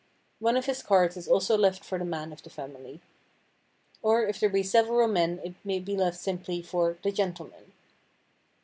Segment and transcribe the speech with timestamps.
[0.39, 3.01] One of his cards is also left for the man of the family.
[4.01, 7.71] Or if there be several men it may be left simply for "the gentlemen."